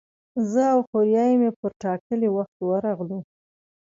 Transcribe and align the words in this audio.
زه 0.51 0.61
او 0.73 0.79
خوریی 0.87 1.33
مې 1.41 1.49
پر 1.59 1.71
ټاکلي 1.81 2.29
وخت 2.31 2.57
ورغلو. 2.67 3.19